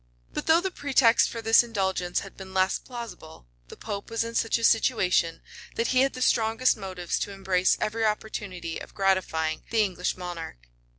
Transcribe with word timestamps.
9 0.33 0.33
But 0.33 0.45
though 0.47 0.61
the 0.61 0.71
pretext 0.71 1.29
for 1.29 1.43
this 1.43 1.61
indulgence 1.61 2.21
had 2.21 2.35
been 2.35 2.55
less 2.55 2.79
plausible, 2.79 3.45
the 3.67 3.77
pope 3.77 4.09
was 4.09 4.23
in 4.23 4.33
such 4.33 4.57
a 4.57 4.63
situation 4.63 5.43
that 5.75 5.89
he 5.89 6.01
had 6.01 6.13
the 6.13 6.23
strongest 6.23 6.75
motives 6.75 7.19
to 7.19 7.31
embrace 7.31 7.77
every 7.79 8.03
opportunity 8.03 8.79
of 8.81 8.95
gratifying 8.95 9.61
the 9.69 9.83
English 9.83 10.17
monarch. 10.17 10.69